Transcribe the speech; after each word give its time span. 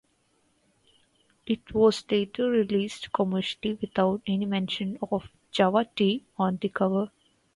It 1.45 1.75
was 1.75 2.03
later 2.09 2.49
released 2.49 3.13
commercially 3.13 3.77
without 3.79 4.23
any 4.25 4.47
mention 4.47 4.97
of 4.99 5.29
"Java 5.51 5.87
Tea" 5.95 6.25
on 6.39 6.57
the 6.59 6.69
cover. 6.69 7.11